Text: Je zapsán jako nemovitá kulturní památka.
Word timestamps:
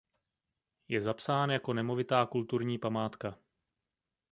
Je 0.87 1.01
zapsán 1.01 1.49
jako 1.51 1.73
nemovitá 1.73 2.25
kulturní 2.25 2.77
památka. 2.77 3.37